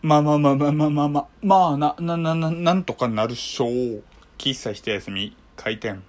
[0.00, 4.04] まあまあまあまあまあまあまあ、まあ、な、な、な、な、なんとかなるっしょう。
[4.38, 6.04] 喫茶一休み、開店。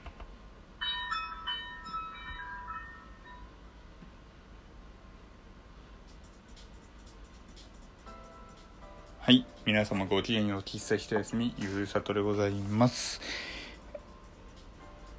[9.22, 9.44] はい。
[9.66, 13.20] 皆様ごきげんよう、喫茶一休み、ゆうさとでございます。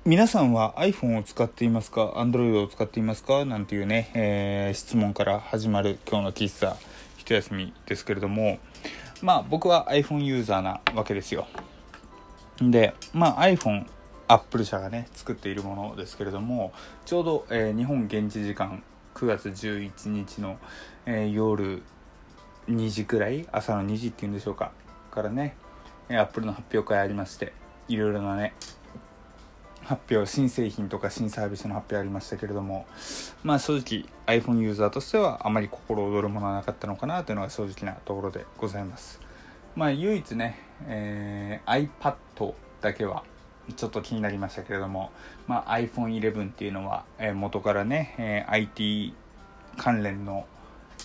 [0.05, 6.77] 皆さんは iPhone を使っていますか Android を使っていますかなんていうね、えー質問から始まる今日の喫茶
[7.31, 8.59] 一休みですけれども
[9.23, 11.47] まあ僕は iPhone ユーザーなわけですよ。
[12.61, 13.87] でまあ iPhone
[14.27, 16.73] アップル社がね作っているものですけれども
[17.07, 18.83] ちょうど、えー日本現地時間
[19.15, 20.59] 9月11日の、
[21.07, 21.83] えー夜
[22.69, 24.73] 2時くらい朝の2時っていうんでしょうか
[25.11, 25.57] からね
[26.09, 27.53] えーアップルの発表会ありまして
[27.89, 28.55] いろいろなね
[29.83, 32.87] 発表新製品とか新サービスの発表ありましたけれども
[33.43, 39.21] まあ正直 iPhone ユーザーとしてはあまり心躍るものはなかったのかなというのが正直なところでございます。
[39.75, 43.25] まあ唯一ね、えー iPad だけは
[43.77, 45.11] ちょっと気になりましたけれども、
[45.47, 49.15] まあ、iPhone11 っていうのは、えー元からね、えー IT
[49.77, 50.47] 関連の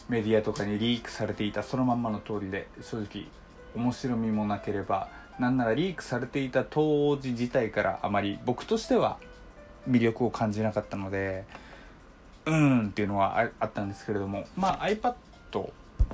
[0.09, 3.27] メディアとかにリークされていたそのまんまの通りで正直
[3.75, 9.17] 面白みもなければなんならリークされていた当時自体からあまり僕としては
[9.89, 11.45] 魅力を感じなかったので
[12.45, 12.55] うー
[12.85, 15.15] んっていうのはあったんですけれどもまあ iPad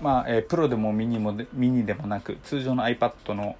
[0.01, 3.55] まあ、えープロでもミニもでミニでもなく通常の iPad の、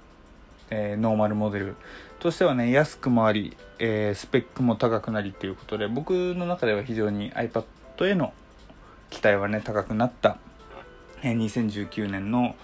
[0.70, 1.76] えーノーマルモデル
[2.20, 7.66] としてはね安くもあり、えースペックも高くなりっていうことで僕の中では非常に iPad
[8.08, 8.34] への
[9.10, 10.38] 期待はね高くなった、
[11.22, 12.56] えー2019年の、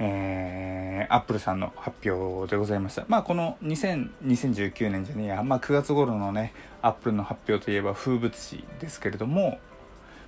[0.00, 3.04] えー、アップルさんの発表でございました。
[3.08, 9.58] まあこの2000 2019年じゃねえや、まあ、9月頃のねアップルの発表といえば風物詩ですけれども、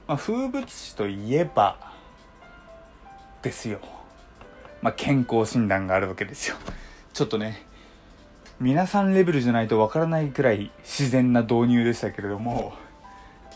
[0.08, 1.78] まあ、風物詩といえば
[3.42, 3.80] ですよ、
[4.82, 6.56] まあ、健康診断があるわけですよ。
[7.12, 7.66] ちょっとね
[8.60, 12.74] 皆さんレベルじゃないとわからないくらい自然な導入でしたけれども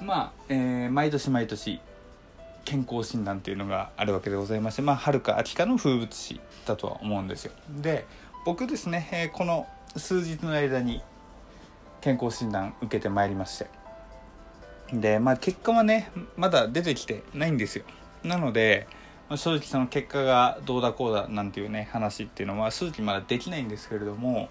[0.02, 1.80] まあ、えー毎年毎年
[2.64, 7.52] 健康診断っていうのがあるわけでございましてまあ春か秋かの風物詩だとは思うんですよ。
[7.68, 8.06] で
[8.44, 9.66] 僕ですね、えこの
[9.96, 11.02] 数日の間に
[12.02, 13.66] 健康診断受けてまいりまして。
[14.92, 17.84] でまあ結果はねまだ出てきてないんですよ。
[18.22, 18.86] なので
[19.28, 24.48] ま正直その結果がどうだこうだなんていうね話っていうのは正直まだできないんですけれども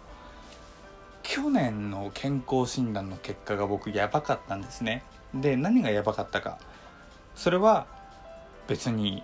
[1.21, 5.03] 去年の健康診断の結果が僕やばかったんですね。
[5.33, 6.57] で何がやばかったか。
[7.35, 7.87] それは
[8.67, 9.23] 別に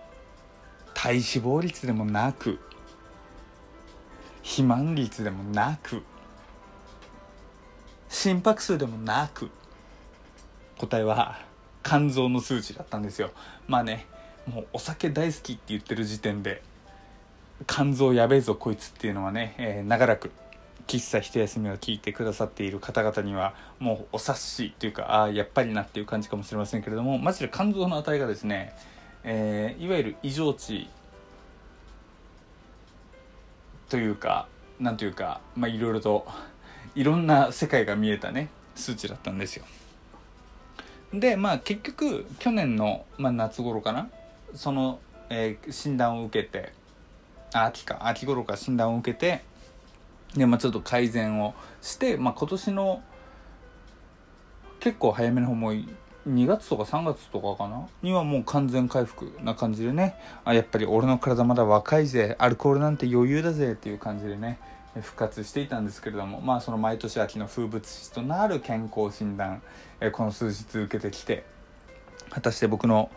[0.94, 2.60] 体脂肪率でもなく
[4.42, 6.04] 肥満率でもなく
[8.10, 9.50] 心拍数でもなく
[10.78, 11.40] 答えは
[11.84, 13.32] 肝臓の数値だったんですよ。
[13.68, 14.08] まあね
[14.48, 16.64] もうお酒大好きって言ってる時点で
[17.68, 20.32] 肝臓やべえぞこいつっていうのはね、えー長らく
[20.88, 28.74] 喫茶一休みを聞いてくださっている方々にはもうお察しというかああやっぱりなっていう感じかもしれませんけれどもマジで肝臓の値がですね、
[29.24, 30.90] えーいわゆる異常値
[33.90, 34.48] というか
[34.80, 36.28] なんというかまあいろいろと
[36.96, 39.66] いろんな世界が見えたね数値だったんですよ。
[41.14, 44.10] でまあ結局去年の、まあ、夏頃かな
[44.54, 45.00] その、
[45.30, 46.72] えー診断を受けて
[47.54, 49.44] 秋か秋頃か診断を受けて
[50.36, 53.04] で、まあ、ちょっと改善をして、まあ、今年の
[54.80, 55.74] 結構早めの方も
[56.28, 57.88] 2月とか3月とかかな？
[58.02, 60.16] にはもう完全回復な感じでね。
[60.44, 62.36] あやっぱり俺の体まだ若いぜ。
[62.40, 64.60] アルコールなんて余裕だぜっていう感じでね。
[64.96, 66.42] 復活していたんですけれども。
[66.42, 69.62] まあその毎年秋の風物詩となる健康診断
[70.02, 71.46] えこの数日受けてきて
[72.30, 73.10] 果たして僕の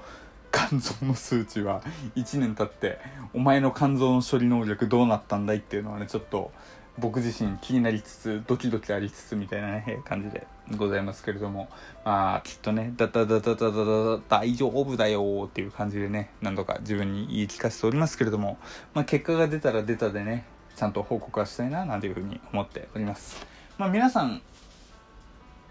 [0.52, 1.82] 肝臓の数値は
[2.14, 2.98] 1年経って
[3.32, 6.52] お前の肝臓の処理能力どうなったんだいっていうのはねちょっと
[6.98, 11.69] 僕自身気になりつつドキドキありつつみたいな、ね、感じでございますけれども
[12.04, 18.58] まあきっとねだだだだだだだ大丈夫だよっていう感じでね何度か自分に言い聞かせておりますけれども、
[18.94, 20.44] まあ、結果が出たら出たでね
[20.76, 23.46] ちゃんと報告はしたいななんていうふうに思っております。
[23.78, 24.43] まあ、皆さん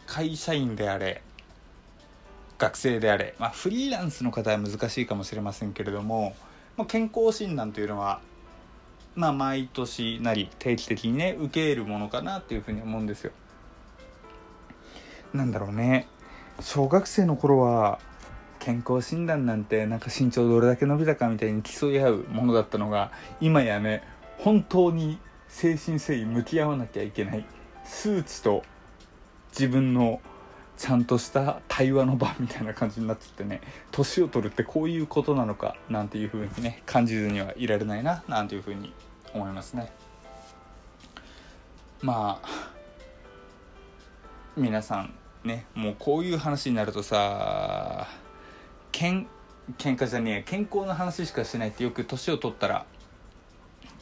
[0.05, 1.21] 会社員であれ
[2.57, 6.35] 学生であれ、まあ、フリーランスの方は難しいかもしれませんけれども、
[6.77, 8.21] まあ、健康診断というのは
[9.15, 13.31] まあ、毎年なり定期的にね受けるものかなっていうふうに思うんですよ。
[15.33, 16.07] なんだろうね
[16.59, 17.99] 小学生の頃は
[18.59, 24.03] 健康診断なんてなんか身長どれだけ伸びたかみたいに競い合うものだったのが今やね
[24.37, 27.45] 本当に誠心誠意向き合わなきゃいけない
[27.83, 28.63] 数値と
[29.51, 30.21] 自分の
[30.81, 33.61] ちゃんとした対話の場みたいな感じになっちゃってね
[33.91, 38.91] 年を取るってこういうことなのかなんていう風にね感じずにはいられないななんていう風に
[39.31, 39.91] 思いますね。
[42.01, 42.71] まあ
[44.57, 45.13] 皆さん
[45.43, 48.07] ねもうこういう話になるとさ
[48.91, 49.27] けん
[49.77, 52.87] 喧嘩じゃねえ健康の話しかしないってよく年を取ったら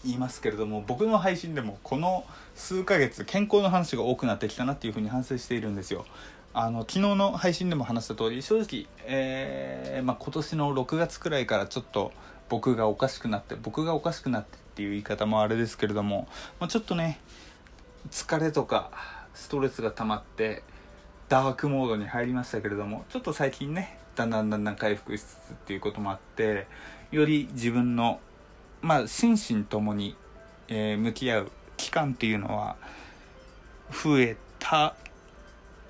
[0.06, 2.24] 言いますけれども僕の配信でもこの
[2.56, 6.06] 数ヶ月健康の話が多くなってきたなっていうふうに反省しているんですよ。
[6.54, 12.12] あの昨日の配信でも話した通り正直、えー、まあ、今年の6月くらいからちょっと
[12.50, 17.20] 僕がおかしくなって僕がおかしくなってっていう言い方もあれですけれども、まあ、ちょっとね
[18.12, 18.92] 疲れとか
[19.34, 20.64] ストレスが溜まって
[21.28, 26.66] ダークモードに入りましたけれどもちょっと最近ねだんだんだんだん回復しつつっていうこともあって
[27.12, 28.22] より自分の
[28.82, 30.16] まあ心身ともに、
[30.70, 32.78] えー、向き合う期間っていうのは
[33.92, 34.96] 増えた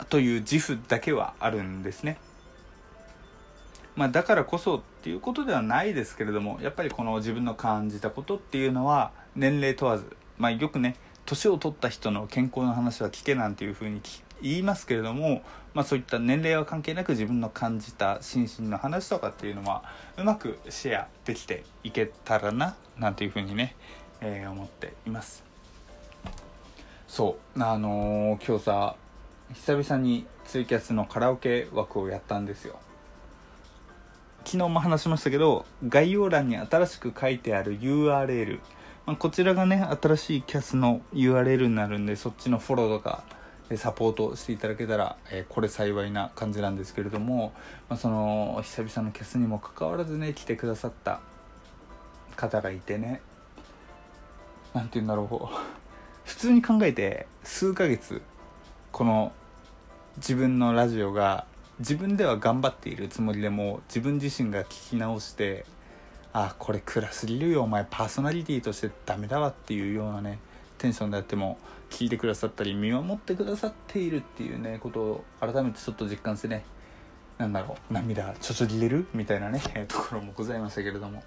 [0.06, 2.18] という自負だけはあるんですね。
[3.96, 14.02] まあ、だからこそっていうことではないですけれどもやっぱりこの自分の感じたことっていうのは年齢問わず、まあ、よくね年を取った人の健康の話は聞けなんていうふうに
[14.42, 15.42] 言いますけれども、
[15.74, 19.84] まあ、そういった年齢は関係なく自分の感じた心身の話とかっていうのは
[20.18, 23.76] うまくシェアできていけたらななんていうふうにね、
[24.22, 25.44] えー、思っています
[27.08, 28.96] そうあのー、今日さ
[29.54, 32.80] 久々にツイキャスのカラオケ枠をやったんですよ。
[34.46, 38.60] 昨日も話しましたけど概要欄に新しく書いてある URL
[39.10, 43.24] まあ、こちらがね新しいキャスの URL になるんでそっちのフォローとか
[43.76, 47.52] サポートしていただけたら、えー、これ幸いな感じなんですけれども、
[47.90, 51.22] まあ、その久々のキャスにもかかわらずね来てくださった
[52.36, 53.22] 方がいてね
[54.76, 55.58] 何て言うんだろう。
[56.26, 58.22] 普通に考えて数ヶ月
[58.92, 59.32] この
[60.18, 61.46] 自分のラジオが
[61.80, 65.66] 自分では頑張っているつもりでも自分自身が聞き直して
[66.34, 70.40] あこれ暗すぎるよお前パーソナリティとしてダメだわっていうようなね
[70.78, 71.58] テンションであっても
[71.90, 76.66] 聞いてくださったり見守ってくださっているっていうねことを改めてちょっと実感してね
[77.38, 81.24] なんだろう涙ちょちょぎれるみたいなね、 ところもございましたけれども。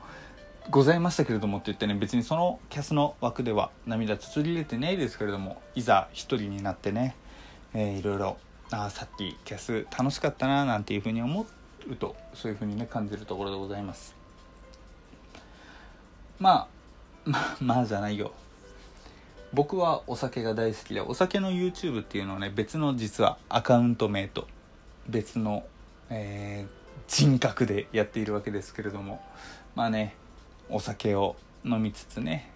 [0.71, 7.17] ございましたけれどもって言ってね別にそのキャスの枠では涙ちょちょぎれてないですけれどもいざ一人になってね、
[7.75, 8.37] えー、いろいろ
[8.73, 11.47] あさっきキャス楽しかったななんていうふうに思
[11.89, 14.15] うとそういうふうにね感じるところでございます。
[16.39, 16.69] ま
[17.27, 18.33] あまあまあじゃないよ。
[19.53, 24.49] 僕はお酒が大好きでお酒の YouTube っていうのをね別の実はアカウント名と
[25.09, 25.65] 別の、
[26.09, 29.23] えー、人格でやっているわけですけれども
[29.75, 30.17] まあね
[30.71, 32.52] お酒を飲みつつね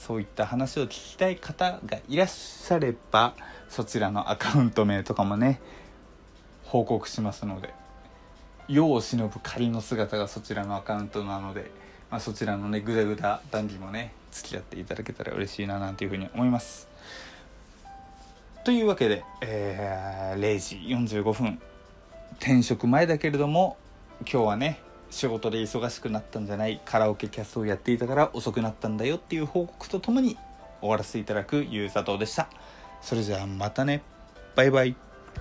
[0.00, 3.34] そういった話を聞きたい方がいらっしゃれば
[3.68, 5.60] そちらのアカウント名とかもね
[6.64, 7.72] 報告しますので
[8.66, 11.70] 世を忍ぶ仮の姿がそちらのアカウントなので
[12.10, 16.88] まあ、そちらのねグダグダ談義もね付き合っていただけたら嬉しいななんていうふうに思います。
[18.64, 20.58] というわけで、えー、0
[21.06, 21.60] 時45分。
[22.38, 23.76] 転職前だけれども
[24.20, 24.80] 今日はね
[25.10, 30.36] 仕事で忙しくなったんじゃないカラオケキャストをやっていたから遅くなったんだよっていう報告とともに
[30.80, 32.48] 終わらせていただくゆうさとうでした。
[33.02, 34.02] それじゃあまたね。
[34.54, 35.09] バイバイ。